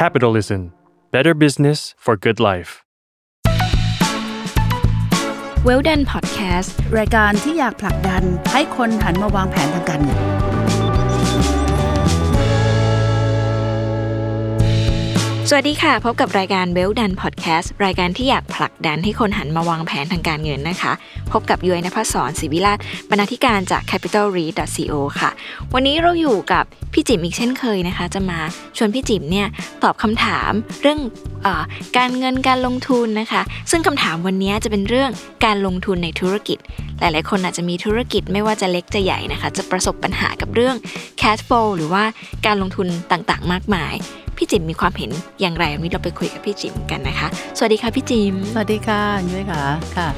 [0.00, 0.60] Capitalism
[1.14, 2.70] Better Business for Good Life
[5.64, 10.20] เวลดันพอดแคสต์รายการที่อยากผลักดันให้คนหันมาวางแผนทางการเงิน
[15.54, 20.92] สวัสดีค่ะ พบกับรายการเบลดันพอดแคสต์รายการที่อยากผลักดันให้คนหันมาวางแผนทางการเงินนะคะ
[21.32, 22.78] พบกับยุ้ยนภศรศิวิราช
[23.10, 25.30] บรรณาธิการจาก Capital r e a d co ค่ะ
[25.74, 28.38] วันนี้เราอยู่กับพี่จิมอีกเช่นเคยนะคะ จะมา
[28.76, 29.46] ชวนพี่จิมเนี่ย
[29.82, 30.50] ตอบคำถาม
[30.82, 31.00] เรื่อง
[31.46, 31.62] ออ
[31.96, 35.10] การเงินการลงทุนนะคะ ซึ่งคำถามวันนี้จะเป็นเรื่อง
[35.44, 36.58] การลงทุนในธุรกิจ
[37.00, 40.76] หลาย ๆ คนอาจจะมีธุรกิจไม่ว่าจะเล็กจะใหญ่นะคะ จะประสบปัญหากับเรื่อง
[41.20, 42.04] cash flow หรือว่า
[42.46, 43.96] การลงทุนต่าง ๆ มากมาย
[44.36, 45.10] พี่จิ๋มมีความเห็น
[45.40, 49.62] อย่างไรวันนี้เราไปคุยกับพี่จิ๋มกันนะคะ สวัสดีค่ะพี่จิ๋มสวัสดีค่ะยุ้ยค่ะ
[49.96, 50.08] ค่ะ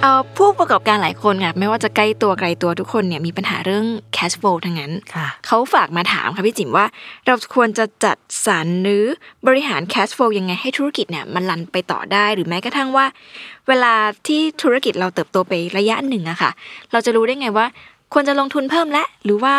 [0.00, 3.84] เอาผู้ประกอบการหลายคนค่ะไม่ว่าจะใกล้ตัวไกลตัวทุกคนเนี่ยมีปัญหาเรื่อง
[4.16, 6.86] cash flow ทั้งนั้นค่ะเขาฝากมาถามค่ะพี่จิ๋มว่า
[7.26, 8.16] เราควรจะจัด
[8.46, 9.04] สรรหรือ
[9.46, 13.06] บริหาร cash flow ยังไงให้ธุรกิจเนี่ยมันรันไปต่อได้หรือแม้กระทั่งว่า
[13.68, 13.94] เวลา
[14.26, 16.50] ที่ธุรกิจเราเติบโตไประยะหนึ่งอะค่ะ
[16.92, 17.66] เราจะรู้ได้ไงว่า
[18.14, 19.54] ควรจะลงทุนเพิ่มและหรือว่า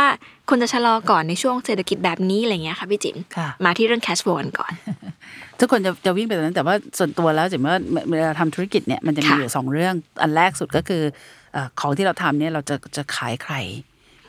[0.50, 4.72] ควรจะชะลอก่อนในช่วงเศรษฐกิจแบบนี้อะไรเงี้ยค่ะพี่จิ๋มค่ะมาที่เรื่อง cash flow กันก่อน
[5.60, 7.76] ทุกคนจะจะวิ่งไปตรงนั้นแต่ว่าส่วนตัวแล้วจิ๋มว่า
[8.12, 11.04] เวลาทำธุรกิจเนี่ยมันจะมีค่ะอยู่สองเรื่องอันแรกสุดก็คือ
[11.54, 13.54] เอ่อของที่เราทำเนี่ยเราจะจะขายใคร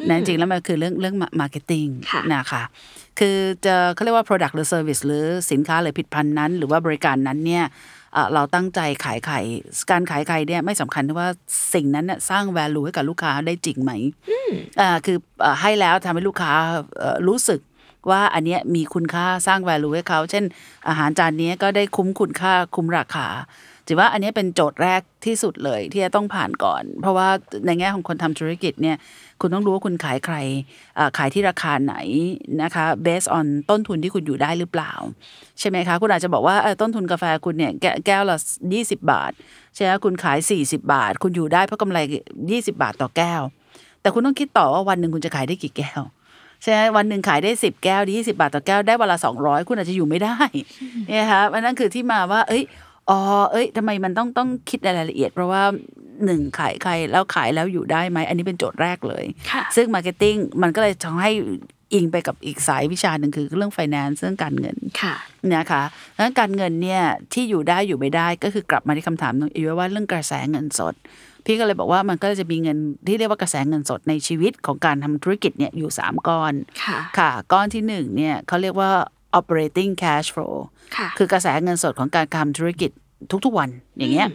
[0.09, 2.63] นะจริงๆแล้วมันคือเรื่องเรื่อง marketing ค่ะนะคะ
[3.19, 7.65] คือจะเขาเรียกว่า product หรือ service หรือสินค้าหรือผลิตภัณฑ์นั้น หรือว่าบริการนั้นเนี่ย
[8.17, 9.37] เอ่อเราตั้งใจขายใคร
[9.91, 11.29] การขายใครเนี่ยไม่สำคัญที่ว่า
[11.75, 13.93] สิ่งนั้นน่ะสร้าง value ให้กับลูกค้าได้จริงไหม
[14.81, 16.53] อ่าคือเอ่อให้แล้วทำให้ลูกค้า
[16.99, 17.61] เอ่อรู้สึก
[18.11, 20.45] ว่าอันเนี้ยมีคุณค่าสร้าง value ให้เขา เช่น
[20.89, 23.27] อาหารจานนี้ก็ได้คุ้มคุณค่าคุ้มราคา
[23.89, 27.29] ถือว่าอันเนี้ยเป็นโจทย์แรกที่สุดเลยที่จะต้องผ่านก่อน เพราะว่า
[27.67, 28.97] ในแง่ของคนทำธุรกิจเนี่ย
[29.41, 30.37] คุณต้องรู้ว่าคุณขายใคร
[30.99, 31.95] อ่าขายที่ราคาไหน
[32.63, 34.93] นะคะ based on ต้นทุนที่คุณอยู่ได้หรือเปล่า
[35.59, 38.37] ใช่ไหมคะ คุณอาจจะบอกว่าเออต้นทุนกาแฟคุณเนี่ยแก้แก้วละ
[38.73, 39.33] 20บาท
[39.75, 41.99] ใช่ไหมคุณขาย40บาท คุณอยู่ได้เพราะกำไร
[42.41, 43.43] 20บาทต่อแก้ว
[44.01, 46.03] แต่คุณต้องคิดต่อว่าวันหนึ่งคุณจะขายได้กี่แก้ว
[46.63, 50.37] ใช่ไหมวันหนึ่งขายได้สิบแก้วยี่สิบบาทต่อแก้วได้วันละสองร้อยคุณอาจจะอยู่ไม่ได้
[51.09, 52.63] เนี่ยคะอันนั้นคือที่มาว่า เอ้ย
[53.11, 53.21] อ๋อ
[53.53, 55.63] เอ้ยทำไมมันต้องต้องคิดรายละเอียด เพราะว่า
[56.25, 61.31] หนึ่งขายใครแล้วขายแล้วอยู่ได้ไหมอันนี้เป็นโจทย์แรกเลยค่ะซึ่ง marketing มันก็เลยทำให้
[61.95, 65.15] อิงไปกับอีกสายวิชาหนึ่งคือเรื่อง finance เรื่องการเงินค่ะ
[65.55, 65.83] นะคะ
[66.15, 67.03] ดังนั้นการเงินเนี่ย
[67.33, 70.95] ที่อยู่ได้อยู่ไม่ได้ก็คือกลับมาที่คำถามน้องอีว่าเรื่องกระแสเงินสด
[71.45, 76.53] พี่ก็เลยบอกว่ามันก็จะมีเงินที่เรียกว่ากระแสเงินสดในชีวิตของการทำธุรกิจเนี่ยอยู่ 3 ก้อน
[76.85, 78.91] ค่ะค่ะก้อนที่หนึ่งเนี่ยเขาเรียกว่า
[79.39, 80.55] operating cash flow
[80.97, 82.91] ค่ะคือกระแสเงินสดของการทำธุรกิจ
[83.45, 84.29] ทุกๆวันอย่างเงี้ย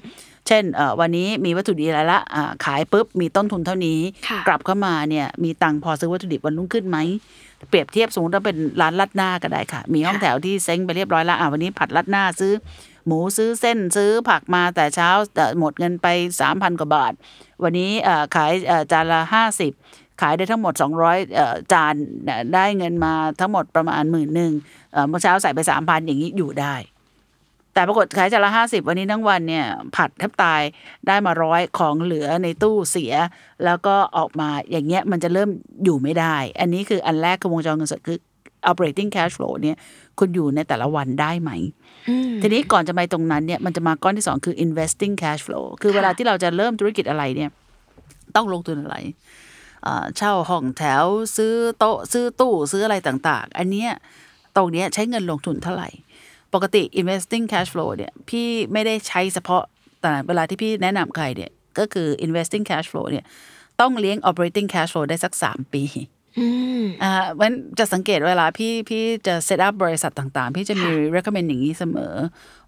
[0.48, 6.98] เช่นเอ่อวันนี้มีวัตถุดิบอะไรละอ่าขายปุ๊บมีต้นทุนเท่านี้ค่ะกลับเข้ามาเนี่ยมีตังค์พอซื้อวัตถุดิบวันรุ่งขึ้นไหม
[7.70, 12.54] เปรียบเทียบสมมติว่าเป็นร้านลัดหน้าก็ได้ค่ะ มีห้องแถวที่เซ้งไปเรียบร้อยแล้วอะวันนี้ผัดลัดหน้าซื้อ
[13.06, 16.08] หมูซื้อเส้นซื้อผักมาแต่เช้าแต่หมดเงินไป
[16.42, 17.14] สามพันกว่าบาท
[17.64, 19.72] วันนี้เอ่อขายเอ่อจานละห้าสิบ
[20.22, 20.74] ขายได้ทั้งหมด
[21.04, 21.94] 200เอ่อจาน
[22.54, 24.52] ได้เงินมาทั้งหมดประมาณหมื่นหนึ่ง
[24.94, 26.76] เอ่อเมื่อเช้าใส่ไปสามพันอย่างนี้อยู่ได้
[27.74, 29.66] แต่ปรากฏขายจานละห้าสิบวันนี้ทั้งวันเนี่ย
[29.96, 30.62] ผัดแทบตาย
[31.08, 33.14] ได้มาร้อยของเหลือในตู้เสีย
[33.66, 35.50] แล้วก็ออกมาอย่างเงี้ยมันจะเริ่ม
[35.84, 38.18] อยู่ไม่ได้ อันนี้คืออันแรกคือวงจรเงินสดคือ
[38.72, 39.78] operating cash flow เนี่ย
[40.20, 41.52] คุณอยู่ในแต่ละวันได้ไหม
[42.42, 47.50] ทีนี้ก่อนจะไปตรงนั้นเนี่ยมันจะมาก้อนที่สองคือ investing cash flow คือเวลาที่เราจะเริ่มธุรกิจอะไรเนี่ย
[48.36, 49.10] ต้องลงทุนอะไรอ่า
[50.18, 51.06] เช่าห้องแถว
[51.36, 53.92] ซื้อโต๊ะซื้อตู้ซื้ออะไรต่างๆ อันเนี้ย
[54.56, 55.90] ตรงเนี้ยใช้เงินลงทุนเท่าไหร่
[56.54, 59.64] ปกติ investing cash flow เนี่ยพี่ไม่ได้ใช้เฉพาะ
[60.02, 63.26] แต่เวลาที่พี่แนะนำใครเนี่ยก็คือ investing cash flow เนี่ย
[63.82, 65.84] ต้องเลี้ยง operating cash flow ได้สัก 3 ปี
[66.40, 66.48] อื
[66.82, 72.14] มอ่ามันจะสังเกตเวลาพี่พี่จะ set up บริษัทต่างๆ พี่จะมี recommend อย่างนี้เสมอ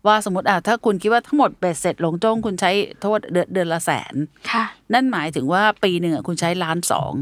[0.05, 4.13] ว่าสมมติอะถ้าคุณคิดว่าทั้งหมดเบ็ดเสร็จลงโจ้งคุณใช้โทษเดือนเดือนละแสน
[4.51, 4.63] ค่ะ
[4.93, 7.13] นั่นหมายถึงว่าปีหนึ่งอะคุณใช้ล้านสอง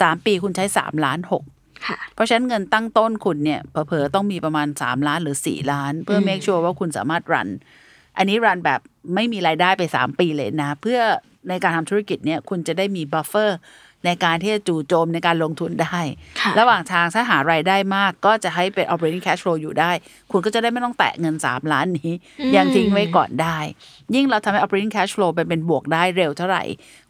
[0.00, 1.42] สามปีคุณใช้สามล้านหก
[1.86, 7.48] ค่ะเพราะฉะนั้นเงินตั้งต้นคุณเนี่ยเผลอๆต้องมีประมาณ3ล้านหรือ4ล้าน เพื่อ make sure ว่าคุณสามารถรัน
[8.16, 8.80] อันนี้รันแบบ
[9.14, 11.00] ไม่มีรายได้ไป3ปีเลยนะ เพื่อ
[11.48, 13.58] ในการทำธุรกิจเนี่ยคุณจะได้มี buffer
[14.04, 15.98] ในการที่จะจู่โจมในการลงทุนได้
[16.40, 19.92] ค่ะระหว่างทางถ้าหารายได้มากก็จะให้เป็น operating cash flow อยู่ได้
[20.30, 22.12] คุณก็จะได้ไม่ต้องแตะเงิน 3 ล้านนี้
[22.56, 23.58] ยังทิ้งไว้ก่อนได้
[24.14, 26.62] ยิ่งเราทำให้ operating cash flow เป็นเป็นบวกได้เร็วเท่าไหร่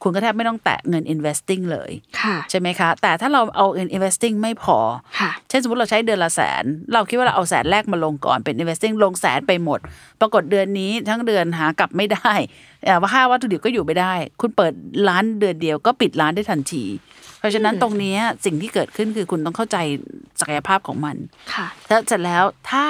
[0.02, 1.90] คุณก็แทบไม่ต้องแตะเงิน investing เลย
[2.20, 4.78] ค่ะใช่ไหมคะ แต่ถ้าเราเอาเงิน investing ไม่พอ
[5.20, 9.78] ค่ะเช่นสมมติเราใช้เดือนละแสน เราคิดว่าเราเอาแสนแรกมาลงก่อนเป็น investing ลงแสนไปหมด
[10.20, 12.32] ปรากฏเดือนนี้ทั้งเดือนหากลับไม่ได้
[12.84, 14.72] เอ่อว่าค่าวัตถุดิบก็อยู่ไม่ได้ คุณเปิด
[15.08, 16.86] ร้านเดือนเดียวก็ปิดร้านได้ทันที
[17.40, 19.76] เพราะฉะนั้นตรงเนี้ยสิ่งที่เกิดขึ้นคือคุณต้องเข้าใจ
[20.40, 21.16] ศักยภาพของมัน
[21.54, 22.84] ค่ะ แล้วเสร็จแล้วถ้า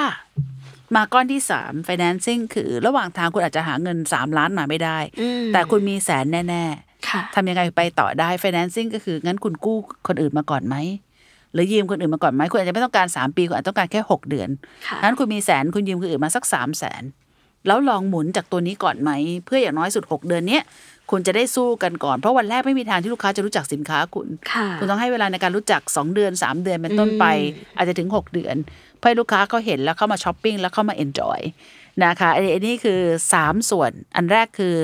[0.95, 6.65] มาก้อนที่สาม financing คือระหว่างทางคุณอาจจะหาเงินสามล้านมาไม่ได้อืมแต่คุณมีแสนแน่
[7.09, 9.77] ค่ะๆทำยังไงไปต่อได้ financing ก็คืองั้นคุณกู้
[10.07, 10.75] คนอื่นมาก่อนไหม
[11.53, 14.49] หรือยืมคนอื่นมาก่อนไหมคุณอาจจะไม่ต้องการสามปี คุณอาจจะต้องการแค่หกเดือน
[14.87, 17.03] ค่ะงั้นคุณมีแสนคุณยืมคนอื่นมาสักสามแสน
[17.67, 19.11] แล้วลองหมุนจากตัวนี้ก่อนไหม
[19.45, 20.63] เพื่ออย่างน้อยสุดหกเดือนเนี้ย
[21.11, 27.25] คุณจะได้สู้กันก่อน เพราะวันแรกไม่มีทางที่ลูกค้าจะรู้จักสินค้าคุณค่ะคุณต้องให้เวลาในการรู้จัก 2 เดือน 3 เดือนเป็นต้นไป
[27.77, 28.55] อาจจะถึง 6 เดือน
[28.99, 31.39] เพื่อให้ลูกค้าเขาเห็นแล้วเข้ามาช้อปปิ้งแล้วเข้ามา enjoy
[32.03, 33.01] นะคะอันนี้อันนี้คือ
[33.35, 34.75] 3 ส่วน อันแรกคือ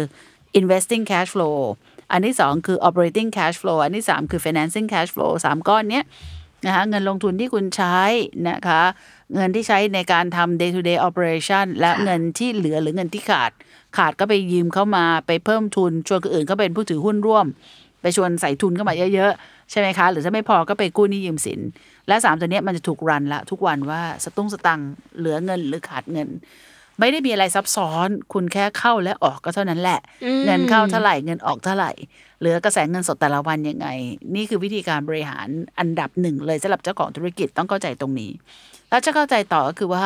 [0.60, 1.60] investing cash flow
[2.12, 6.06] อันที่ 2 คือ operating cash flow อันที่ 3 คือ financing cash flow 3 ก้อนเนี้ย
[6.66, 8.00] นะคะเงินลงทุนที่คุณใช้
[8.50, 8.82] นะคะ
[9.36, 13.52] เงินที่ใช้ในการทำ day to day operation และเงินที่เหลือหรือเงินที่ขาด
[13.98, 17.46] ขาดก็ไปยืมเข้ามาไปเพิ่มทุน ชวนคนอื่นก็เป็นผู้ถือหุ้นร่วม
[18.02, 21.60] ไปชวนใส่ทุนเข้ามาเยอะๆ ใช่ไหมคะ หรือถ้าไม่พอก็ไปกู้หนี้ยืมสิน
[22.08, 26.30] และสามตัวเนี้ยมันจะถูกรันละทุกวันว่าสตุ้งสตังค์เหลือเงินหรือขาดเงิน
[27.00, 31.92] ไม่ได้มีอะไรซับซ้อน คุณแค่เข้าและออกก็เท่านั้นแหละอืมเงินเข้าเท่าไหร่เงินออกเท่าไหร่
[32.40, 33.88] เหลือกระแสเงินสดแต่ละวันยังไง
[34.36, 35.48] นี่คือวิธีการบริหาร
[35.80, 38.32] อันดับหนึ่งเลยสำหรับเจ้าของธุรกิจต้องเข้าใจตรงนี้
[38.90, 40.04] แล้วจะเข้าใจต่อก็คือว่า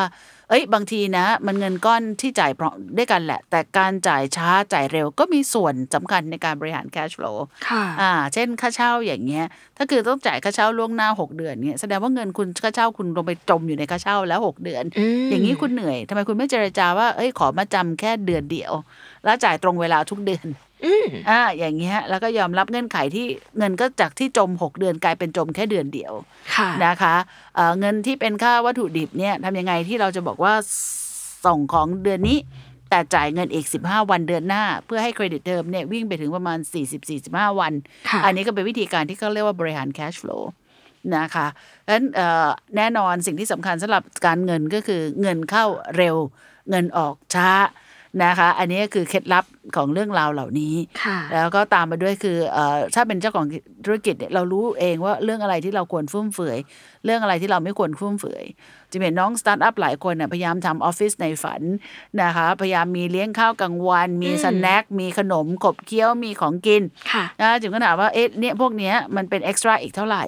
[0.50, 7.36] เอ้ยบางทีนะ มันเงินก้อนที่จ่ายเพราะด้วยกันแหละ แต่การจ่ายช้าจ่ายเร็วก็มีส่วนสำคัญในการบริหาร cash flow
[7.68, 9.44] ค่ะอ่าเช่นค่าเช่าอย่างเงี้ย
[9.76, 18.72] ถ้าคือต้องจ่ายค่าเช่าล่วงหน้า 6 เดือนเงี้ยแสดงว่าเงินคุณค่าเช่าคุณลงไปจมอยู่ในค่าเช่าแล้ว6เดือนอืมอย่างนี้คุณเหนื่อยทำไมคุณไม่เจรจาว่าเอ้ยขอมาจำแค่เดือนเดียว
[19.24, 20.46] แล้วจ่ายตรงเวลาทุกเดือน
[20.84, 23.26] อืมอ่าอย่างเงี้ยแล้วก็ยอมรับเงื่อนไขที่
[23.58, 26.12] เงินก็จากที่จม6เดือนกลายเป็นจมแค่เดือนเดียว
[26.56, 27.14] ค่ะ นะคะ
[27.54, 30.52] เอ่อเงินที่เป็นค่าวัตถุดิบเนี่ยทำยังไงที่เราจะบอกว่า
[31.46, 32.38] ส่งของเดือนนี้
[32.90, 36.58] แต่จ่ายเงินอีก 15 วันเดือนหน้า เพื่อให้ credit term เนี่ยวิ่งไปถึงประมาณ
[37.08, 37.72] 40-45 วัน
[38.08, 40.42] ค่ะ อันนี้ก็เป็นวิธีการที่เขาเรียกว่าบริหาร cash flow
[41.16, 41.46] นะคะ
[41.86, 45.64] ดังนั้นเอ่อแน่นอนสิ่งที่สำคัญสำหรับการเงินก็คือเงินเข้า
[45.96, 46.16] เร็ว
[46.70, 47.50] เงินออกช้า
[48.24, 49.44] นะคะ อันนี้ก็คือเคล็ดลับ
[49.76, 50.74] ของเรื่องราวเหล่านี้
[51.04, 53.46] ค่ะแล้วก็ตามมาด้วยคือเอ่อถ้าเป็นเจ้าของ
[53.84, 56.58] ธุรกิจเนี่ยเรารู้เองว่าเรื่องอะไรที่เราควรฟุ่มเฟือย
[57.04, 58.44] เรื่องอะไรที่เราไม่ควรฟุ่มเฟือย
[58.90, 61.62] จะเห็นน้องสตาร์ทอัพหลายคนน่ะพยายามทำออฟฟิศในฝัน
[62.22, 66.82] นะคะ พยายามมีเลี้ยงข้าวกลางวัน มีอืม snack มีขนมขบเคี้ยว มีของกิน
[67.12, 70.24] ค่ะนะถึงขนาดว่าเอ๊ะเนี่ยพวกเนี้ยมันเป็น extra อีกเท่าไหร่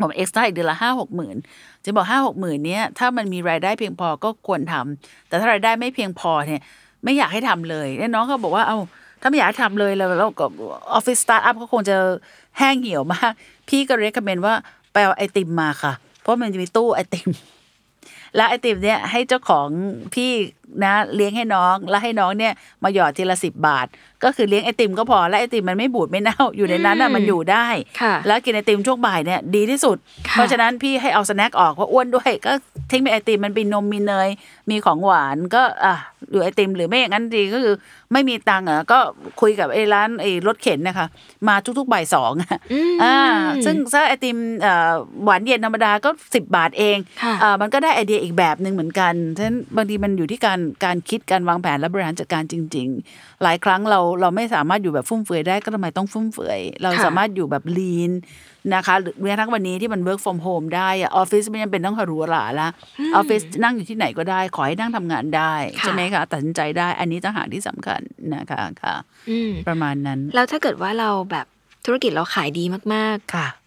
[0.00, 1.36] บอก extra อีกเดือนละห้าหกหมื่น
[1.84, 6.60] จะบอกห้าหกหมื่นเนี้ยถ้ามันมีรายได้เพียงพอก็ควรทำแต่ถ้ารายได้ไม่เพียงพอเนี่ย
[7.04, 8.78] ไม่อยากให้ทำเลยแล้วน้องก็บอกว่าเอา
[9.20, 10.46] ถ้าไม่อยากทำเลยแล้วแล้วก็
[10.92, 11.96] ออฟฟิศสตาร์ทอัพก็คงจะ
[12.58, 13.32] แห้งเหี่ยวมาก
[13.68, 14.54] พี่ก็ recommend ว่า
[14.92, 17.28] ไปเอาไอติมมาค่ะ เพราะมันจะมีตู้ไอติม
[18.36, 19.68] แล้วไอติมเนี่ยให้เจ้าของ
[20.14, 20.32] พี่
[20.84, 23.86] นะเลี้ยงให้น้องแล้วให้น้องเนี่ยมาหยอดทีละสิบบาท
[24.24, 27.66] ก็คือเลี้ยงไอติมก็พอและไอติมมันไม่บูดไม่เน่าอยู่ในนั้นน่ะอืมมันอยู่ได้
[28.00, 29.96] ค่ะแล้วกินไอติมช่วงบ่ายเนี่ยดีที่สุด
[30.28, 32.52] ค่ะเพราะฉะนั้นพี่ให้เอาสแน็คออกเพราะอ้วนด้วยก็
[32.90, 34.28] ทิ้งไปไอติมมันเป็นนมมีเนย
[34.70, 35.94] มีของหวานก็อะ
[36.30, 37.74] หรือไอติมหรือไม่อย่างนั้นดีก็คือ
[38.12, 38.98] ไม่มีตังค์อะก็
[39.40, 41.06] คุยกับไอ้ร้านไอ้รถเข็นนะคะ
[41.48, 43.16] มาทุกๆบ่ายสองอะอืมอ่า
[43.64, 44.92] ซึ่งถ้าไอติมเอ่อ
[45.24, 58.12] หวานเย็นธรรมดาก็สิบบาทเองค่ะอ่ามันก็ได้ไอเดียอีกแบบหนึ่งเหมือนกันฉะนั้นบางทีมันอยู่ที่การการคิดการวางแผนและบริหารจัดการจริง ๆ หลายครั้งเราเราไม่สามารถอยู่แบบฟุ่มเฟือยได้ก็ทำไมต้องฟุ่มเฟือย เราค่ะสามารถอยู่แบบ lean
[58.74, 62.68] นะคะหรือแม้กระทั่งวันนี้ที่มัน work from home ได้อะออฟฟิศไม่จำเป็นต้องหรูหราละ
[63.16, 68.00] ออฟฟิศนั่งอยู่ที่ไหนก็ได้ ขอให้นั่งทำงานได้ค่ะใช่ไหมคะตัดสินใจได้ อันนี้ต่างหากที่สำคัญ
[68.34, 68.94] นะคะค่ะ
[69.30, 71.46] อืมประมาณนั้น แล้วถ้าเกิดว่าเราแบบ
[71.86, 73.59] ธุรกิจเราขายดีมากค่ะๆ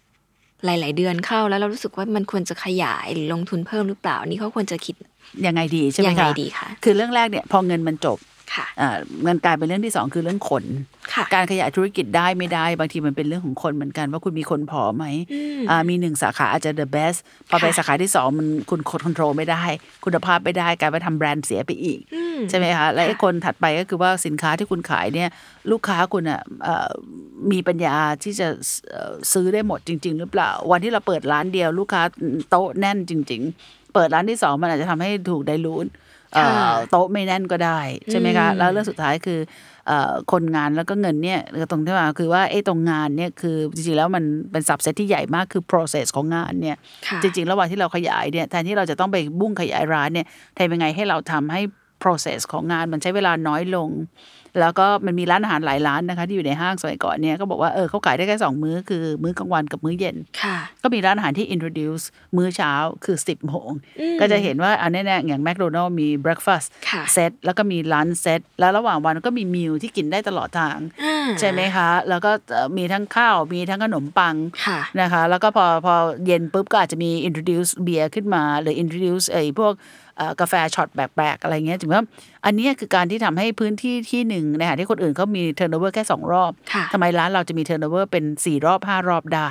[0.64, 4.94] หลาย ๆ เดือนเข้าแล้วเรารู้สึกว่ามันควรจะขยายหรือลงทุนเพิ่มหรือเปล่านี่เขาควรจะคิด
[5.46, 8.18] ยังไงดีใช่ไหมยังไงคะดีคะคือเรื่องแรกเนี่ยพอเงินมันจบ
[8.54, 10.64] ค่ะอ่าเงินกลายเป็นเรื่องที่สองคือเรื่องคน
[11.12, 17.18] ค่ะการขยายธุรกิจได้ไม่ได้ บางทีมันเป็นเรื่องของคนเหมือนกันว่าคุณมีคนพอไหมอืมอ่ามีหนึ่งสาขาอาจจะ the best
[17.50, 19.64] พอไปค่ะสาขาที่สองมันคุณคอนโทรลไม่ได้
[20.04, 25.28] คุณภาพไม่ได้กลายไปทำแบรนด์เสียไปอีกอืมใช่ไหมคะ และไอ้ค่ะคนถัดไปก็คือว่าสินค้าที่คุณขายเนี่ย
[25.70, 26.90] ลูกค้าคุณอะเอ่อ
[27.52, 28.48] มีปัญญาที่จะ
[28.90, 32.02] เอ่อซื้อได้หมดจริง ๆ หรือเปล่า วันที่เราเปิดร้านเดียว ลูกค้า
[32.50, 36.03] โต๊ะแน่นจริง ๆ เปิดร้านที่สองมันอาจจะทำให้ถูกไดรูทเอ่อค่ะ
[36.90, 39.40] โต๊ะไม่แน่นก็ได้ใช่ไหมคะอืมแล้วเรื่องสุดท้ายคือ
[39.86, 46.76] เอ่อคนงานแล้วก็เงินเนี่ยตรงที่ว่าคือว่าไอ้ตรงงานเนี่ยคือจริงๆแล้วมันเป็นสับเซตที่ใหญ่มากคือ process ของงานเนี่ย
[47.06, 50.26] ค่ะจริงๆระหว่างที่เราขยายเนี่ยแทนที่เราจะต้องไปบุ้งขยายร้านเนี่ย
[50.58, 51.60] ทำยังไงให้เราทำให้
[52.02, 53.88] process ของงานมันใช้เวลาน้อยลง
[54.60, 62.04] แล้วก็มันมีร้านอาหารหลายร้านนะคะที่อยู่ในห้างสมัยก่อนเนี่ยก็บอกว่าเออเขาขายได้แค่สองมื้อคือมื้อกลางวันกับมื้อเย็นค่ะก็มีร้านอาหารที่ introduce
[62.36, 62.72] มื้อเช้า
[63.04, 63.70] คือ10โมง
[64.00, 74.34] อืมก็จะเห็นว่าอันแน่ๆอย่างแมคโดนัลด์มี breakfast ค่ะเซตแล้วก็มี lunch set แล้วระหว่างวันก็มี meal ที่กินได้ตลอดทางอ่าใช่ไหมคะ แล้วก็เอ่อมีทั้งข้าวมีทั้งขนมปัง
[74.66, 75.94] ค่ะนะคะ แล้วก็พอพอ
[76.26, 80.03] เย็นปุ๊บก็อาจจะมี introduce เบียร์ขึ้นมาหรือ introduce ไอ้พวกเอ่อ
[80.40, 82.02] กาแฟช็อตแปลกๆอะไรเงี้ยถึงว่า
[82.44, 89.50] อันเนี้ยคือการที่ทำให้พื้นที่ที่หนึ่งในขณะที่คนอื่นเขามี turnover แค่ 2 รอบค่ะทำไมร้านเราจะมี turnover เป็น 4 รอบ 5 รอบได้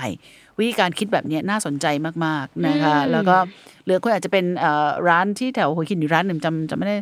[0.60, 1.86] วิธีการคิดแบบเนี้ยน่าสนใจ
[2.26, 3.38] มากๆนะคะอืมแล้วก็
[3.86, 6.98] หรือคุณอาจจะเป็นเอ่อร้านที่แถวหัวหินอยู่ร้านหนึ่งจำจำไม่ได้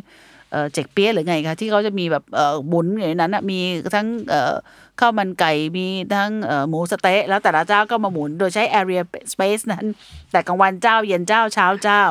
[0.52, 3.58] เอ่อเจ็กเปี๊ยะหรือไงคะที่เขาจะมีแบบเอ่อบุญอยู่ในนั้นนะมี
[3.94, 4.54] ทั้งเอ่อ
[5.00, 9.02] ข้าวมันไก่มีทั้งเอ่อหมูสะเต๊ะแล้วแต่ละเจ้าก็มาหมุน โดยใช้ area
[9.32, 9.84] space นั้น
[10.32, 12.04] แต่กลางวันเจ้าเย็นเจ้าเช้าเจ้า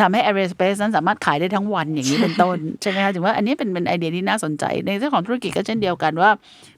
[0.00, 6.30] ทำให้ area space นั้นสามารถขายได้ทั้งวันอย่างนี้เป็นต้นใช่ไหมคะถือว่าอันนี้เป็นเป็นไอเดียที่น่าสนใจ ในเรื่องของธุรกิจก็เช่นเดียวกันว่า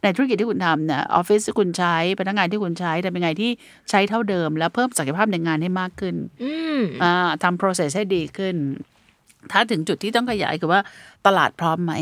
[0.03, 3.50] ในธุรกิจที่คุณทำเนี่ยออฟฟิศที่คุณใช้พนักงานที่คุณใช้ทำยังไงที่
[3.91, 8.57] ใช้เท่าเดิม แล้วเพิ่มศักยภาพในงานให้มากขึ้นอืมอ่าทำ process ให้ดีขึ้น
[9.53, 10.81] ถ้าถึงจุดที่ต้องขยายคือว่า
[11.27, 11.93] ตลาดพร้อมไหม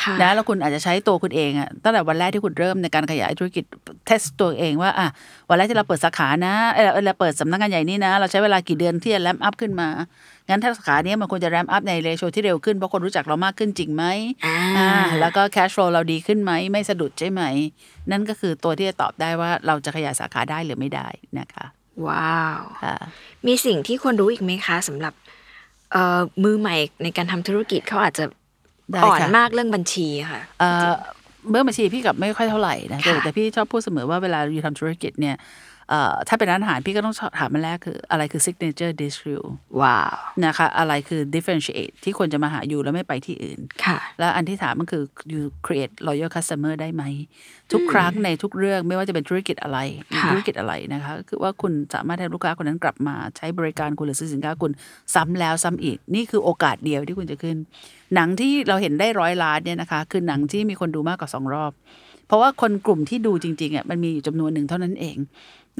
[0.00, 3.64] ค่ะนะแล้วคุณอาจจะใช้ตัวคุณเองอะตั้งแต่วันแรกที่คุณเริ่มในการขยายธุรกิจ
[4.06, 5.08] เทสตัวเองว่าอะ
[5.48, 9.88] วันแรกที่เราเปิดสาขานะเออเราเปิดสำนักงานใหญ่นี่นะ เราใช้เวลากี่เดือนที่จะแรมอัพขึ้นมา
[10.48, 14.04] งั้นถ้าสาขาเนี้ยมันควรจะแรมอัพในเรโชที่เร็วขึ้นเพราะคนรู้จักเรามากขึ้นจริงไหม
[14.46, 14.90] อ่าอ่า
[15.20, 17.42] แล้วก็ cash flow เราดีขึ้นไหมไม่สะดุดใช่ไหม
[18.10, 21.64] นั่นก็คือตัวที่จะตอบได้ว่าเราจะขยายสาขาได้หรือไม่ได้นะคะ
[22.06, 22.96] ว้าวค่ะ
[23.46, 25.14] มีสิ่งที่ควรรู้อีกไหมคะสำหรับ
[25.92, 28.24] เอ่อมือใหม่ในการทำธุรกิจเขาอาจจะ
[28.92, 30.90] ได้อ่อนค่ะมากเรื่องบัญชีค่ะเอ่อ
[31.50, 35.67] เมื่อบัญชีพี่กับไม่ค่อยเท่าไหร่นะแต่ค่ะแต่พี่ชอบพูดเสมอว่าเวลาอยู่ทำธุรกิจเนี่ยเอ่อ
[36.28, 39.44] ถ้าเป็นร้านอาหารพี่ก็ต้องถามมันแรกคืออะไรคือ signature dish for you
[39.80, 40.14] ว้าว
[40.44, 45.02] นะคะอะไรคือ differentiate ที่คนจะมาหาอยู่แล้วไม่ไปที่อื่นค่ะ แล้วอันที่ถามมันคือ
[45.32, 47.02] you create loyal customer ได้ไหม
[47.72, 49.78] ทุกครั้งในทุกเรื่องไม่ว่าจะเป็นธุรกิจอะไร
[50.08, 54.72] หรือค่ะธุรกิจอะไรนะคะคือว่าคุณสามารถให้ลูกค้าคนนั้นกลับมาใช้บริการคุณหรือซื้อสินค้าคุณ
[55.14, 57.56] ซ้ำแล้วซ้ำอีก นี่คือโอกาสเดียวที่คุณจะขึ้น
[58.14, 61.72] หนังที่เราเห็นได้ร้อยล้านเนี่ยนะคะ คือหนังที่มีคนดูมากกว่าสองรอบ
[62.26, 65.16] เพราะว่าคนกลุ่มที่ดูจริงๆอะมันมีอยู่จำนวนหนึ่งเท่านั้นเอง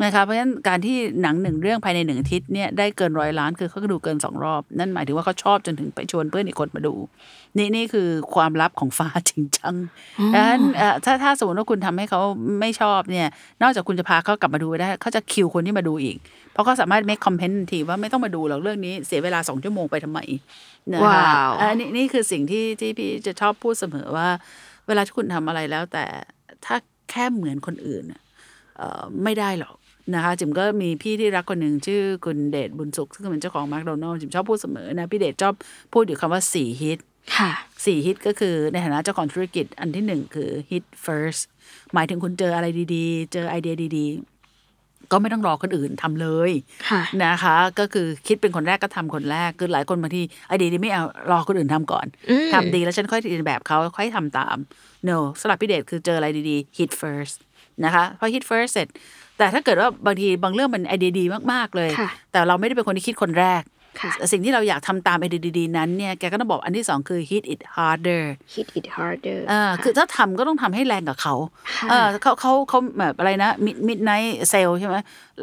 [0.04, 6.94] นะคะเพราะฉะนั้นการที่หนังหนึ่งเรื่องภายในหนึ่งอาทิตย์เนี่ยได้เกินร้อยล้านคือเขาก็ดูเกินสองรอบ นั่นหมายถึงว่าเขาชอบจนถึงไปชวนเพื่อนอีกคนมาดู
[7.58, 9.74] นี่นี่คือความลับของฟ้าจริงจัง
[10.34, 12.20] ดังนั้นเอ่อถ้าถ้าสมมติว่าคุณทำให้เขา
[12.60, 13.26] ไม่ชอบเนี่ย
[13.62, 16.16] นอกจากคุณจะพาเขากลับมาดูได้เขาจะคิวคนที่มาดูอีก
[16.52, 20.20] เพราะเขาสามารถ make comment ทันทีว่าไม่ต้องมาดูหรอกเรื่องนี้เสียเวลาสองชั่วโมงไปทำไม
[20.92, 24.28] นะคะว้าวอันนี้นี่คือสิ่งที่ที่พี่จะชอบพูดเสมอว่า
[24.86, 26.04] เวลาที่คุณทำอะไรแล้ว แต่
[26.64, 26.76] ถ้า
[27.10, 28.22] แค่เหมือนคนอื่นน่ะ
[28.78, 29.74] เอ่อไม่ได้หรอก
[30.14, 35.54] นะคะจิมก็มีพี่ที่รักคนหนึ่งชื่อคุณเดชบุญสุข ซึ่งเป็นเจ้าของมาร์ d โดนัลจิมชอบพูดเสมอนะพี่เดชชอบ
[35.92, 36.98] พูดอยู่คำว่าสี่ฮิต
[37.36, 37.50] ค่ะ
[37.84, 41.42] สี่ฮิตก็คือในฐานะเจ้าของธุรกิจอันที่หนึ่งคือ hit first
[41.94, 46.50] หมายถึงคุณเจออะไรดีๆ เจอไอเดียดีๆ ก็ไม่ต้องรอคนอื่นทำเลย
[46.88, 54.56] ค่ะนะคะ ก็คือคิดเป็นคนแรกก็ทำคนแรก คือหลายคนบางทีไอเดียดีไม่เอารอคนอื่นทำก่อนอืมทำดีแล้วฉันค่อยเรียนแบบเขาค่อยทำตาม
[55.08, 57.36] no สำหรับพี่เดชคือเจออะไรดีๆ hit first
[57.84, 58.88] นะคะพอ hit first เสร็จ
[59.38, 63.64] แต่ถ้าเกิดว่าบางทีบางเรื่องมันไอเดียดีมากๆเลยค่ะแต่เราไม่ได้เป็นคนที่คิดคนแรก
[64.00, 68.22] ค่ะสิ่งที่เราอยากทำตามไอเดียดีๆนั้นเนี่ยแกก็ต้องบอกอันที่สองคือ hit it harder
[68.54, 71.34] hit it harder อ่าะคือถ้าทำก็ต้องทำให้แรงกับเขา
[71.76, 74.96] ค่ะเออเขาเขาเขาแบบอะไรนะ mid midnight sale ใช่ไหม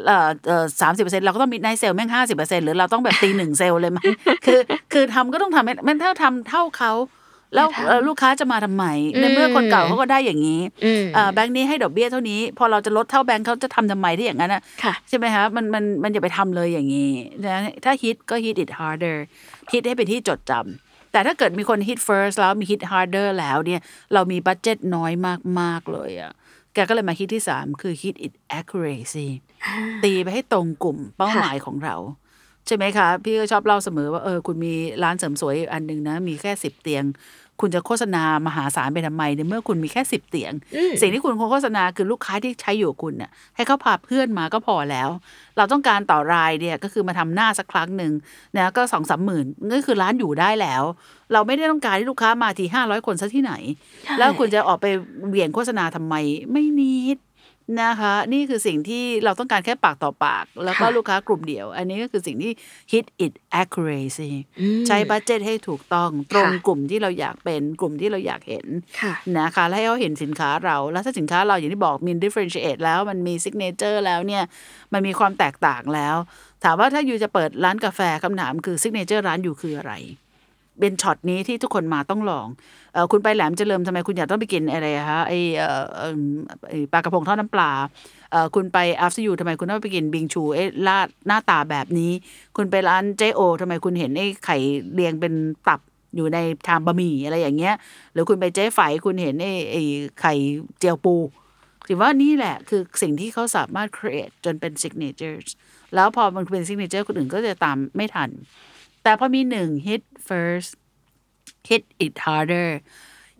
[0.06, 3.98] เอ่อเอ่อสามสิบเปอร์เซ็นต์เราก็ต้อง midnight sale แม่งห้าสิบเปอร์เซ็นต์หรือเราต้องแบบตีหนึ่งเซลเลยไหม
[4.46, 4.60] คือ
[4.92, 6.92] คือทำก็ต้องทำให้มันถ้าทำเท่าเขา
[7.54, 8.84] แล้วอย่าทำเอ่อลูกค้าจะมาทำไม
[9.14, 17.10] อืมในเมื่อคนเก่าเขาก็ได้อย่างนี้อืมอ่าแบงค์นี้ให้ดอกเบี้ยเท่านี้ พอเราจะลดเท่าแบงค์เขาจะทำทำไมที่อย่างนั้นอะค่ะใช่ไหมคะมันมันมันอย่าไปทำเลยอย่างนี้
[17.44, 19.16] นะถ้าฮิตก็ hit it harder
[19.72, 23.80] ฮิตให้เป็นที่จดจำแต่ถ้าเกิดมีคน hit first แล้วมี hit harder แล้วเนี่ย
[24.14, 25.12] เรามีบัตเจ็ตน้อย
[25.60, 26.32] มาก ๆ เลยอะ
[26.74, 29.28] แกก็เลยมาฮิตที่สามคือ hit it accuracy
[30.04, 31.96] ตีไปให้ตรงกลุ่มเป้าหมายของเรา
[32.66, 37.04] ใช่ไหมคะ พี่ก็ชอบเล่าเสมอว่าเออคุณมีร้านเสริมสวยอยู่อันหนึ่งนะ มีแค่สิบเตียง
[37.60, 45.08] คุณจะโฆษณามหาศาลไปทำไมในเมื่อคุณมีแค่สิบเตียงอืมสิ่งที่คุณควรโฆษณาคือลูกค้าที่ใช้อยู่กับคุณน่ะให้เขาพาเพื่อนมาก็พอแล้ว
[45.56, 48.12] เราต้องการต่อรายเนี่ยก็คือมาทำหน้าสักครั้งหนึ่ง
[48.56, 50.82] นะก็สองสามหมื่นก็คือร้านอยู่ได้แล้ว
[51.32, 53.54] เราไม่ได้ต้องการให้ลูกค้ามาทีห้าร้อยคนซะที่ไหน
[54.18, 54.86] แล้วคุณจะออกไป
[55.28, 56.14] เบี่ยงโฆษณาทำไม
[56.52, 57.18] ไม่นิด
[57.82, 62.52] นะคะ นี่คือสิ่งที่เราต้องการแค่ปากต่อปาก แล้วก็ค่ะลูกค้ากลุ่มเดียว อันนี้ก็คือสิ่งที่
[62.92, 68.66] hit it accuracy อืมใช้บัตเจตให้ถูกต้อง ตรงค่ะกลุ่มที่เราอยากเป็นกลุ่มที่เราอยากเห็น
[69.00, 74.44] ค่ะนะคะแล้วให้เขาเห็นสินค้าเรา แล้วถ้าสินค้าเราอย่างที่บอกมี differentiate แล้วมันมี signature แล้วเนี่ย
[74.92, 76.16] มันมีความแตกต่างแล้ว
[76.64, 79.94] ถามว่าถ้าอยู่จะเปิดร้านกาแฟคำถามคือ signature ร้านอยู่คืออะไร
[80.80, 82.46] เป็นช็อตนี้ที่ทุกคนมาต้องลอง
[82.92, 87.70] เอคุณไปแหลมเจริญทำไมคุณอยากต้องไปกินอะไรอะคะไอ้ปลากระพงทอดน้ำปลา
[88.30, 92.12] เอคุณไป after you ทำไมคุณต้องไปกินบิงชูเอ้ลาดหน้าตาแบบนี้
[92.56, 94.56] คุณไปร้านเจโอทำไมคุณเห็นไอ้ไข่
[94.94, 95.32] เรียงเป็น
[95.68, 95.80] ตับ
[96.16, 97.74] อยู่ในชามบะหมี่อะไรอย่างเงี้ย
[98.12, 99.82] หรือคุณไปเจ๊ไฝคุณเห็นไอ้ไอ้
[100.20, 100.34] ไข่
[100.78, 101.14] เจียวปู
[101.88, 105.48] ถือว่านี่แหละคือสิ่งที่เขาสามารถ create จนเป็น signatures
[105.94, 108.30] แล้วพอมันเป็น signature คนอื่นก็จะตามไม่ทัน
[109.06, 110.70] แต่พอมีหนึ่ง hit first
[111.68, 112.68] hit it harder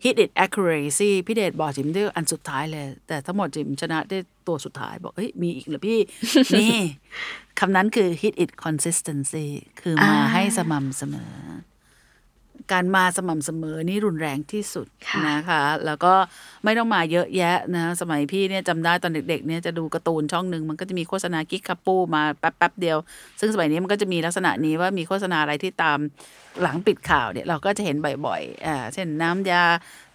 [0.04, 5.98] hit it accuracy พี่เดชบอกจิมด้วยอันสุดท้ายเลย แต่ทั้งหมดจิมชนะได้ตัวสุดท้ายบอกเฮ้ยมีอีกเหรอพี่
[6.56, 6.76] นี่
[7.58, 9.46] คำนั้นคือ hit it consistency
[9.80, 11.32] คือมาให้สม่ำเสมอ
[12.72, 16.14] การมาสม่ำเสมอนี่รุนแรงที่สุดค่ะนะคะ แล้วก็
[16.64, 22.98] ไม่ต้องมาเยอะแยะนะสมัยพี่เนี่ยจำได้ตอนเด็กๆเนี่ยจะดูการ์ตูนช่องหนึ่งมันก็จะมีโฆษณากิ๊กคัปปูมาแป๊บๆเดียว
[23.40, 25.98] ซึ่งสมัยนี้มันก็จะมีลักษณะนี้ว่ามีโฆษณาอะไรที่ตาม
[26.62, 27.96] หลังปิดข่าวเนี่ยเราก็จะเห็น
[28.26, 29.64] บ่อยๆอ่าเช่นน้ำยา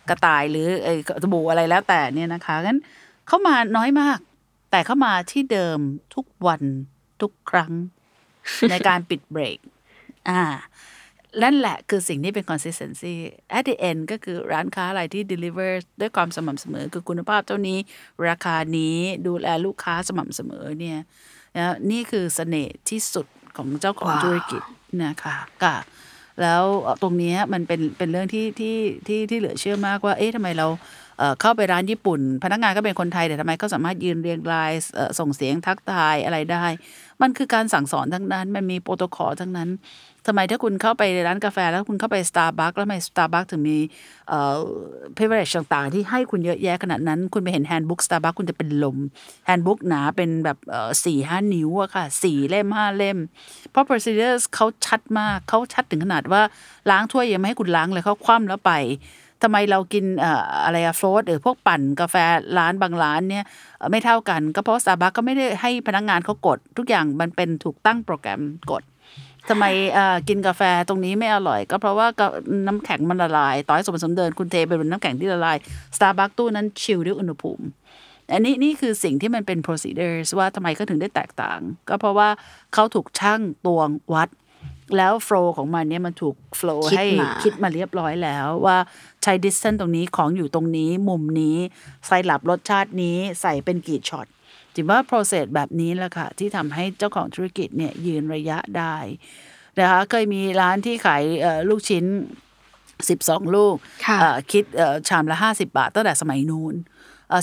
[0.10, 0.94] กระต่ายหรือไอ้
[1.24, 2.80] สบู่อะไรแล้วแต่เนี่ยนะคะงั้น
[3.28, 4.20] เข้ามาน้อยมาก
[4.72, 5.80] แต่เข้ามาที่เดิม
[6.16, 6.62] ทุกวัน
[7.22, 7.72] ทุกครั้ง
[8.70, 9.60] ในการปิดเบรก
[10.30, 10.42] อ่า
[11.44, 13.16] นั่นแหละคือสิ่งที่เป็น consistency
[13.58, 15.72] at the end ก็คือร้านค้าอะไรที่ deliver
[16.02, 17.78] ด้วยความสม่ำเสมอ คือคุณภาพเท่านี้
[18.28, 18.98] ราคานี้
[19.28, 21.00] ดูแลลูกค้าสม่ำเสมอเนี่ย
[21.58, 24.62] นะนี่คือเสน่ห์ที่สุดของเจ้าของว้าวธุรกิจ
[25.04, 25.74] นะคะก็
[26.42, 26.64] แล้ว
[27.02, 30.68] ตรงเนี้ยมันเป็นเป็นเรื่องที่ที่ที่ที่เหลือเชื่อมากว่า เอ๊ะทำไมเรา
[31.42, 34.72] เข้าไปร้านญี่ปุ่น พนักงานก็เป็นคนไทยแต่ทำไมเขาสามารถยืนเรียงราย
[35.20, 36.66] ส่งเสียงทักทายอะไรได้
[37.22, 39.70] มันคือการสั่งสอนทั้งนั้น มันมีโปรโตคอลทั้งนั้น
[40.28, 43.78] ทำไมถ้าคุณเข้าไปร้านกาแฟแล้วคุณเข้าไป Starbucks แล้วทำไม Starbucks ถึงมี
[44.30, 44.58] เอ่อ
[45.18, 48.98] privilege ต่างๆ ที่ให้คุณเยอะแยะขนาดนั้น คุณไปเห็น handbook Starbucks คุณจะเป็นลม
[49.50, 53.18] handbook หนาเป็นแบบเอ่อสี่ห้านิ้วอะค่ะสี่เล่มห้าเล่ม
[53.72, 56.42] เพราะ procedures เขาชัดมากเขาชัดถึงขนาดว่า
[56.90, 58.74] ล้างถ้วยยังไม่ให้คุณล้างเลยเขาคว่ำแล้วไป
[59.44, 60.06] ทำไมเรากิน
[60.66, 62.16] อะไรอะโฟลตหรือพวกปั่นกาแฟ
[62.58, 63.46] ร้านบางร้านเนี่ย
[63.92, 68.84] ไม่เท่ากันก็เพราะ Starbucks ก็ไม่ได้ให้พนักงานเขากด ทุกอย่างมันเป็นถูกตั้งโปรแกรมกด
[69.50, 69.66] ทำไม
[70.28, 72.08] กินกาแฟตรงนี้ไม่อร่อย ก็เพราะว่า
[72.68, 75.58] น้ำแข็งมันละลาย ต่อให้สมผสมเดินคุณเทไปบนน้ำแข็งที่ละลาย
[75.96, 77.66] Starbucks ตู้นั้นชิลด้วยอุณหภูมิ
[78.34, 82.30] อันนี้นี่คือสิ่งที่มันเป็น procedures ว่าทำไมเขาถึงได้แตกต่าง ก็เพราะว่า
[82.74, 84.30] เขาถูกช่างตวงวัด
[84.98, 88.78] แล้ว flow ของมันเนี่ยมันถูก flow คิดให้มาคิดมาเรียบร้อยแล้วว่า
[89.24, 91.58] ใช้ distance ตรงนี้ของอยู่ตรงนี้มุมนี้
[92.08, 94.28] ใส่หลับรสชาตินี้ใส่เป็นกี่ช็อต
[94.74, 98.96] จิมว่า process แบบนี้แหละค่ะ ที่ทำให้เจ้าของธุรกิจเนี่ยยืนระยะได้
[99.80, 102.06] นะคะเคยมีร้านที่ขายเอ่อลูกชิ้น
[102.80, 106.91] 12 ลูกค่ะเอ่อคิดเอ่อชามละ 50 บาทตั้งแต่สมัยนู้นเอ่อ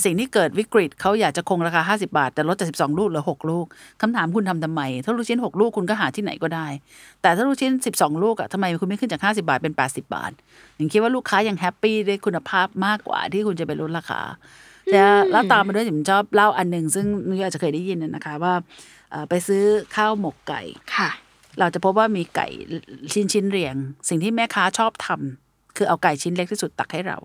[0.05, 3.65] สิ่งที่เกิดวิกฤตเขาอยากจะคงราคา 50 บาท แต่ลดจาก 12 ลูกเหลือ 6 ลูก
[4.01, 6.67] คำถามคุณทำทำไม ถ้าลูกชิ้น 6 ลูกคุณก็หาที่ไหนก็ได้
[7.21, 10.31] แต่ถ้าลูกชิ้น 12 ลูกอะทำไมคุณไม่ขึ้นจาก 50 บาทเป็น 80 บาท
[10.75, 14.21] อย่างคิดว่าลูกค้ายังแฮปปี้ได้คุณภาพมากกว่าที่คุณจะไปลดราคา
[14.91, 18.53] แล้วแล้วตามมาด้วยผมชอบเล่าอันหนึ่งซึ่งนุ้ยอาจจะเคยได้ยินนะนะคะว่า
[19.11, 19.63] เอ่อไปซื้อ
[19.95, 20.61] ข้าวหมกไก่
[20.95, 21.09] ค่ะ
[21.59, 22.47] เราจะพบว่ามีไก่
[23.13, 23.75] ชิ้นชิ้นๆเรียง
[24.09, 27.17] สิ่งที่แม่ค้าชอบทำคือเอาไก่ชิ้นเล็กที่สุดตักให้เรา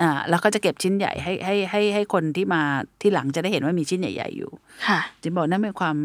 [0.00, 2.62] อ่าแล้วก็จะเก็บชิ้นใหญ่ให้ให้ให้ให้คนที่มา
[3.00, 4.50] ที่หลังจะได้เห็นว่ามีชิ้นใหญ่ ๆ อยู่
[4.86, 5.96] ค่ะจิมบอกนั่นเป็นความ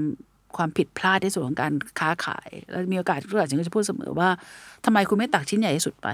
[0.57, 4.29] ความผิดพลาดที่สุดของการค้าขาย แล้วมีโอกาสผู้หลักจิมก็จะพูดเสมอว่า
[4.85, 6.07] ทำไมคุณไม่ตักชิ้นใหญ่ที่สุดไป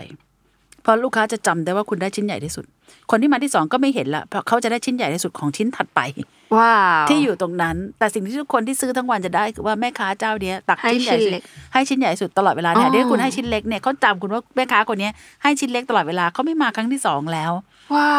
[0.84, 2.66] เพราะลูกค้าจะจำได้ว่าคุณได้ชิ้นใหญ่ที่สุด
[3.12, 6.00] คนที่มาที่สองก็ไม่เห็นละเพราะเขาจะได้ชิ้นใหญ่ที่สุดของชิ้นถัดไป
[6.56, 15.14] ว้าวที่อยู่ตรงนั้น แต่สิ่งที่ทุกคนที่ซื้อทั้งวันจะได้คือว่าแม่ค้าเจ้าเนี้ยตักให้ชิ้นใหญ่ชิ้นสุดเล็กให้ชิ้นใหญ่สุดตลอดเวลาเนี่ยอ๋อที่คุณให้ชิ้นเล็กเนี่ยเขาจำคุณว่าแม่ค้าคนเนี้ย
[15.44, 17.52] ให้ชิ้นเล็กตลอดเวลาเขาไม่มาครั้งที่สองแล้ว
[17.96, 18.16] ว้า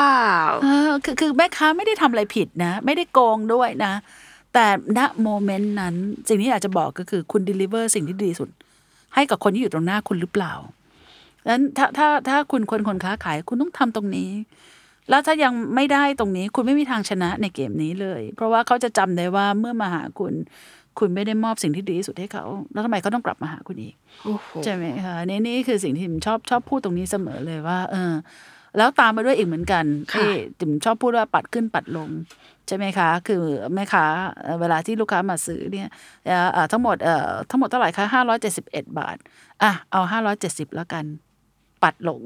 [0.50, 3.92] วเออคือคือแม่ค้าไม่ได้ทำอะไรผิดนะ ไม่ได้โกงด้วยนะ
[4.54, 4.66] แต่
[4.98, 5.94] ณโมเมนต์นั้น
[6.28, 8.48] สิ่งที่อยากจะบอกก็คือคุณ deliver สิ่งที่ดีที่สุด
[9.14, 10.77] ให้กับคนที่อยู่ตรงหน้าคุณหรือเปล่าดัง
[11.48, 14.30] นั้นถ้าถ้าถ้าคุณคนคนค้าขายคุณต้องทำตรงนี้
[15.10, 20.34] แล้วถ้ายังไม่ได้ตรงนี้ คุณไม่มีทางชนะในเกมนี้เลย เพราะว่าเขาจะจำได้ว่าเมื่อมาหาคุณ
[20.98, 28.14] คุณไม่ได้มอบสิ่งที่ดีที่สุดให้เขา แล้วทำไมเขาต้องกลับมาหาคุณอีกโอ้โหใช่ไหมคะนี่นี่คือสิ่งที่ผมชอบชอบพูดตรงนี้เสมอเลยว่า เออ
[28.76, 32.08] แล้วตามมาด้วยอีกเหมือนกันค่ะที่จิมชอบพูดว่าปัดขึ้นปัดลง
[32.66, 33.42] ใช่ไหมคะ คือ
[33.74, 34.04] แม่ค้า
[34.42, 35.88] เอ่อเวลาที่ลูกค้ามาซื้อเนี่ย
[36.26, 39.16] เอ่อเอ่อทั้งหมดเอ่อทั้งหมดเท่าไหร่คะห้าร้อยเจ็ดสิบเอ็ดบาท
[39.62, 41.04] อะเอาห้าร้อยเจ็ดสิบแล้วกัน
[41.82, 42.22] ปัดลง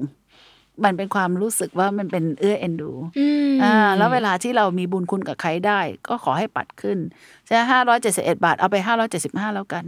[0.84, 6.98] มันเป็นความรู้สึกว่ามันเป็นเอื้อเอ็นดูอืมอ่าแล้วเวลาที่เรามีบุญคุณกับใครได้ ก็ขอให้ปัดขึ้น
[7.46, 9.84] ใช่ห้าร้อยเจ็ดสิบเอ็ดบาทเอาไปห้าร้อยเจ็ดสิบห้าแล้วกัน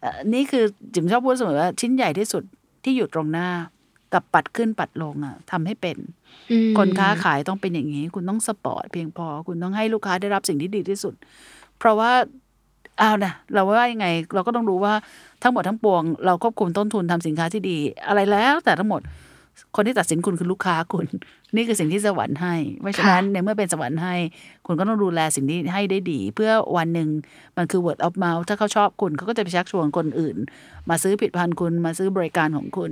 [0.00, 0.64] เอ่อนี่คือ
[0.94, 2.42] จิมชอบพูดเสมอว่าชิ้นใหญ่ที่สุด
[2.84, 3.48] ที่อยู่ตรงหน้า
[4.14, 5.96] กับปัดขึ้นปัดลงอะทำให้เป็น
[6.50, 11.14] อืมคนค้าขายต้องเป็นอย่างนี้ คุณต้องสปอร์ตเพียงพอ คุณต้องให้ลูกค้าได้รับสิ่งที่ดีที่สุด
[11.78, 12.12] เพราะว่า
[12.98, 14.94] เอานะเราว่ายังไง เราก็ต้องรู้ว่า
[15.42, 19.02] ทั้งหมดทั้งปวงเราควบคุมต้นทุนทำสินค้าที่ดี อะไรแล้วแต่ทั้งหมด
[19.76, 21.06] คนที่ตัดสินคุณคือลูกค้าคุณ
[21.56, 24.14] นี่คือสิ่งที่สวรรค์ให้ เพราะฉะนั้นในเมื่อเป็นสวรรค์ให้
[24.66, 27.08] คุณก็ต้องดูแลสิ่งนี้ให้ได้ดี เพื่อวันหนึ่ง
[27.56, 30.36] มันคือ word of mouth ถ้าเขาชอบคุณเขาก็จะไปชักชวนคนอื่น
[30.90, 32.90] มาซื้อผลิตภัณฑ์คุณมาซื้อบริการของคุณ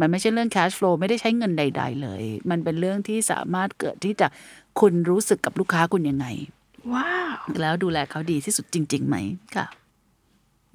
[0.00, 4.26] มันไม่ใช่เรื่อง cash flow ไม่ได้ใช้เงินใด ๆ เลย มันเป็นเรื่องที่สามารถเกิดที่จะ
[4.80, 6.26] คุณรู้สึกกับลูกค้าคุณยังไง
[6.92, 9.16] ว้าวแล้วดูแลเขาดีที่สุดจริงๆไหม
[9.56, 9.66] ค่ะ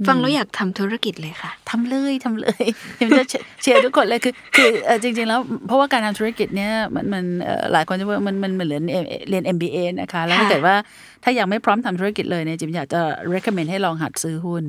[0.07, 2.63] ฟังแล้วอยากทำธุรกิจเลยค่ะทำเลยทำเลย
[3.01, 8.83] ยังจะเชเชียร์ทุกคนเลยคือคือเอ่อจริง ๆ แล้วเพราะว่าการทำธุรกิจเนี่ยมันมันเอ่อหลายคนจะว่ามันมันมันเหมือน
[9.29, 10.75] เรียน MBA นะคะ แล้วถ้าค่ะเกิดว่า
[11.23, 13.01] ถ้ายังไม่พร้อมทำธุรกิจเลยเนี่ยจิมอยากจะ
[13.33, 14.63] recommend ให้ลองหัดซื้อหุ้น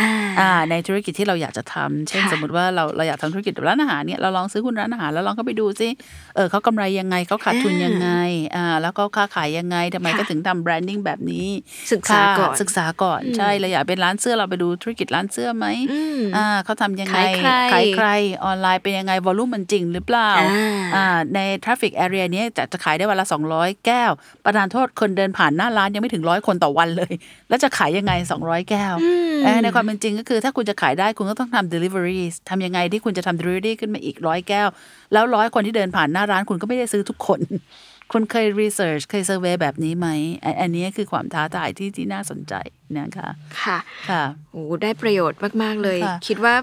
[0.00, 5.88] อ่าอ่าในธุรกิจที่เราอยากจะทำเช่นค่ะสมมติว่าเราเราอยากทำธุรกิจร้านอาหารเนี่ยเราลองซื้อหุ้นร้านอาหารแล้วลองเข้าไปดูซิ
[6.34, 8.08] เออเขากำไรยังไงเขาขาดทุนยังไง
[8.56, 11.46] อ่าแล้วก็ค้าขายยังไงทำไมก็ถึงทำ branding แบบนี้
[11.92, 18.08] ศึกษาก่อนค่ะศึกษาก่อนใช่เราอยากเป็นร้านเสื้อเราไปดูธุรกิจร้านเสื้อไหมอืมอ่าเขาทำยังไงขายใครขายใคร
[18.44, 24.10] ออนไลน์เป็นยังไง volume มันจริงหรือเปล่าอ่าอ่าใน traffic area นี้จะจะขายได้วันละ 200 แก้ว
[24.44, 27.12] ประทานโทษคนเดินผ่านหน้าร้านยังไม่ถึงร้อยคนต่อวันเลย
[27.48, 28.12] แล้วจะขายยังไง
[28.44, 32.20] 200 แก้วอืมเอ่อในความเป็นจริงก็คือถ้าคุณจะขายได้คุณก็ต้องทำ delivery
[32.50, 34.68] ทำยังไงที่คุณจะทำ delivery ขึ้นมาอีกร้อยแก้ว
[35.12, 37.40] แล้วร้อยคนที่เดินผ่านหน้าร้านคุณก็ไม่ได้ซื้อทุกคน
[38.12, 40.08] คุณเคย research เคย survey แบบนี้ไหม
[40.44, 42.54] อันอันนี้คือความท้าทายที่ที่น่าสนใจ
[42.98, 43.28] นะคะ
[43.62, 44.22] ค่ะ ค่ะ
[44.52, 46.54] โอ้ได้ประโยชน์มาก ๆ เลยค่ะคิดว่า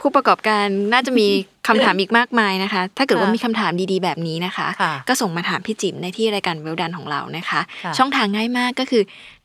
[0.00, 1.26] ผู้ประกอบการน่าจะมี
[1.68, 9.02] คำถามอีกมากมายนะคะ ถ้าเกิดว่าค่ะมีคำถามดีๆ แบบนี้นะคะค่ะก็ส่งมาถามพี่จิ๋มในที่รายการเวลดันของเรานะคะค่ะช่องทางง่ายมากก็คือ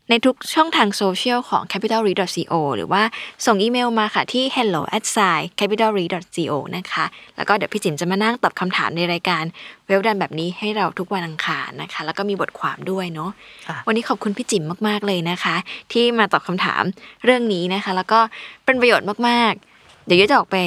[0.09, 2.13] ในทุกช่องทางโซเชียลของ capital r e
[2.51, 3.03] co หรือว่า
[3.45, 6.05] ส่งอีเมลมาค่ะที่ hello at sign capital r e
[6.51, 7.05] co นะคะ
[7.37, 9.43] แล้วก็เดี๋ยวพี่จิ๋มจะมานั่งตอบคำถามในรายการ
[9.88, 13.29] Wealth Done แบบนี้ให้เราทุกวันอังคารนะคะ แล้วก็มีบทความด้วยเนาะ
[13.67, 15.55] ค่ะวันนี้ขอบคุณพี่จิ๋มมาก ๆ เลยนะคะ
[15.91, 16.83] ที่มาตอบคำถาม
[17.25, 18.19] เรื่องนี้นะคะ แล้วก็
[18.65, 20.57] เป็นประโยชน์มาก ๆ เดี๋ยวยุ้ยจะออกไป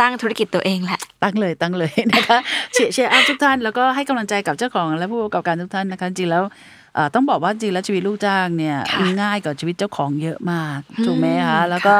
[0.00, 2.38] ตั้งธุรกิจตัวเองแหละ ตั้งเลยตั้งเลยนะคะ
[2.72, 6.52] เชียร์ cheer up ทุกท่านแล้วก็ให้กำลังใจกับเจ้าของและผู้ประกอบการทุกท่านนะคะจริงแล้วเอ่อ
[7.14, 11.94] ต้องบอกว่าจริงแล้วชีวิตลูกจ้างเนี่ยค่ะง่ายกว่าชีวิตเจ้าของเยอะมากอืมถูกไหมคะแล้วก็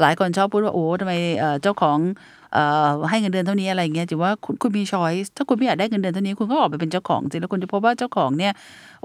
[0.00, 1.98] หลายคนชอบพูดว่าโอ้ทำไมเอ่อเจ้าของ
[2.54, 8.52] เอ่อให้เงินเดือนเท่านี้อะไรเงี้ยจิว่าคุณคุณมีช้อยส์ถ้าคุณไม่อยากได้เงินเดือนเท่านี้คุณก็ออกไปเป็นเจ้าของจริงแล้วคุณจะพบว่าเจ้าของเนี่ย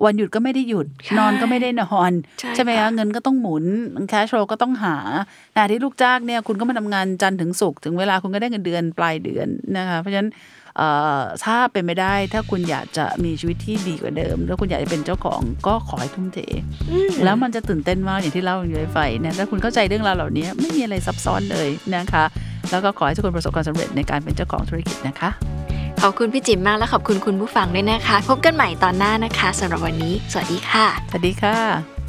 [0.05, 2.11] วันหยุดก็ไม่ได้หยุดใช่นอนก็ไม่ได้นอน
[2.55, 3.65] ใช่ไหมค่ะคะเงินก็ต้องหมุน
[4.09, 4.97] แคชโ w ก็ต้องหา
[5.53, 10.60] แต่ที่ลูกจ้างเนี่ยคุณก็มาทำงานจันทร์ถึงศุกร์ถึงเวลาคุณก็ได้เงินเดือนปลายเดือนนะคะเพราะฉะนั้นเอ่อ
[11.43, 16.39] ถ้าเป็นไม่ได้ ถ้าคุณอยากจะมีชีวิตที่ดีกว่าเดิม แล้วคุณอยากจะเป็นเจ้าของก็ขอให้ทุ่มเท
[16.89, 22.23] อืมแล้วมันจะตื่นเต้นมากอย่างที่เล่าอยู่ในไฟนะถ้าคุณเข้าใจเรื่องราวเหล่านี้ไม่มีอะไรซับซ้อนเลยนะคะ
[22.71, 25.29] แล้วก็ขอให้ทุกคนประสบความสำเร็จในการเป็นเจ้าของธุรกิจนะคะ
[26.01, 32.00] ขอบคุณพี่จิ๋มมากและขอบคุณคุณผู้ฟังด้วยนะคะ พบกันใหม่ตอนหน้านะคะสำหรับวันนี้ สวัสดีค่ะ สวัสดีค่ะ